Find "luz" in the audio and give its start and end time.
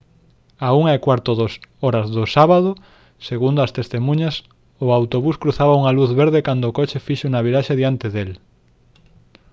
5.97-6.11